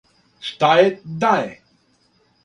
[0.47, 0.87] Шта је,
[1.25, 1.51] да је.